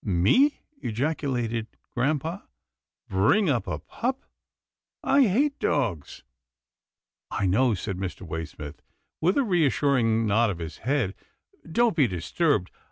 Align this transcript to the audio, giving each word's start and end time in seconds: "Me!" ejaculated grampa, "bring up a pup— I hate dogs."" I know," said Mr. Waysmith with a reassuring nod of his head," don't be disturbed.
"Me!" 0.03 0.61
ejaculated 0.81 1.67
grampa, 1.95 2.47
"bring 3.07 3.51
up 3.51 3.67
a 3.67 3.77
pup— 3.77 4.25
I 5.19 5.27
hate 5.27 5.59
dogs."" 5.59 6.23
I 7.29 7.45
know," 7.45 7.75
said 7.75 7.97
Mr. 7.97 8.27
Waysmith 8.27 8.81
with 9.21 9.37
a 9.37 9.43
reassuring 9.43 10.25
nod 10.25 10.49
of 10.49 10.57
his 10.57 10.79
head," 10.79 11.13
don't 11.71 11.95
be 11.95 12.07
disturbed. 12.07 12.71